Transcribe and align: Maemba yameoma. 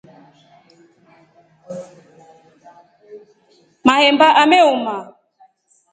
Maemba 3.85 4.27
yameoma. 4.37 4.95